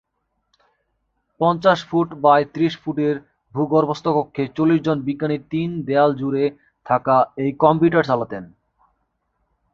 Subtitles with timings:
[1.41, 3.15] পঞ্চাশ foot by ত্রিশ ফুটের
[3.53, 6.43] ভূ-গর্ভস্থ কক্ষে চল্লিশ জন বিজ্ঞানী তিন দেয়াল জুড়ে
[6.85, 8.43] থাকা এই কম্পিউটার চালাতেন।